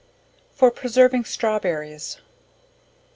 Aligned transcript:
For 0.55 0.71
preserving 0.71 1.25
Strawberries. 1.25 2.17